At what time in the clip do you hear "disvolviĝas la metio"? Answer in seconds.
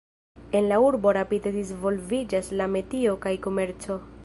1.59-3.17